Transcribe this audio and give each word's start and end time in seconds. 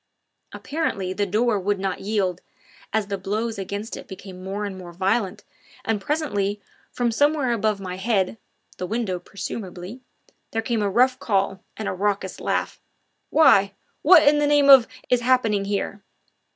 Apparently 0.51 1.13
the 1.13 1.27
door 1.27 1.59
would 1.59 1.77
not 1.79 1.99
yield, 2.01 2.41
as 2.91 3.05
the 3.05 3.19
blows 3.19 3.59
against 3.59 3.95
it 3.95 4.07
became 4.07 4.43
more 4.43 4.65
and 4.65 4.75
more 4.75 4.91
violent, 4.91 5.43
and 5.85 6.01
presently 6.01 6.59
from 6.91 7.11
somewhere 7.11 7.53
above 7.53 7.79
my 7.79 7.97
head 7.97 8.39
the 8.79 8.87
window 8.87 9.19
presumably 9.19 10.01
there 10.53 10.63
came 10.63 10.81
a 10.81 10.89
rough 10.89 11.19
call, 11.19 11.63
and 11.77 11.87
a 11.87 11.93
raucous 11.93 12.39
laugh: 12.39 12.81
"Why? 13.29 13.73
what 14.01 14.27
in 14.27 14.39
the 14.39 14.47
name 14.47 14.71
of 14.71 14.87
is 15.11 15.21
happening 15.21 15.65
here?" 15.65 16.01